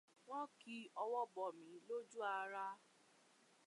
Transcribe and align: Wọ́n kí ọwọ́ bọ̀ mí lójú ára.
Wọ́n 0.29 0.45
kí 0.59 0.75
ọwọ́ 1.03 1.23
bọ̀ 1.33 1.47
mí 1.59 1.71
lójú 1.87 2.19
ára. 2.39 2.65